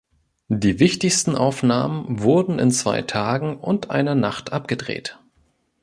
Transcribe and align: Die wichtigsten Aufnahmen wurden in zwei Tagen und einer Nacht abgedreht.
Die 0.49 0.79
wichtigsten 0.79 1.35
Aufnahmen 1.35 2.23
wurden 2.23 2.57
in 2.57 2.71
zwei 2.71 3.03
Tagen 3.03 3.57
und 3.59 3.91
einer 3.91 4.15
Nacht 4.15 4.51
abgedreht. 4.51 5.19